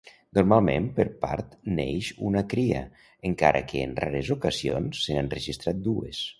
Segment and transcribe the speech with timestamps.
[0.35, 1.51] Normalment per part
[1.81, 2.81] neix una cria,
[3.31, 6.29] encara que en rares ocasions se n'han registrat dues.